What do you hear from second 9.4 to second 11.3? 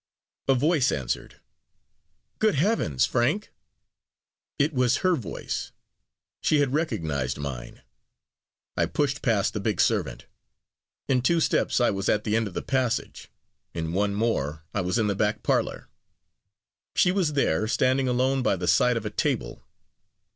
the big servant; in